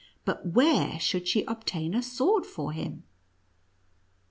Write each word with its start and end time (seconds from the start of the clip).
But 0.25 0.43
where 0.47 0.99
should 0.99 1.27
she 1.27 1.43
obtain 1.43 1.93
a 1.93 2.01
sword 2.01 2.43
for 2.47 2.71
him 2.71 3.03